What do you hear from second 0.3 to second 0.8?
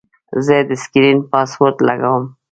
زه د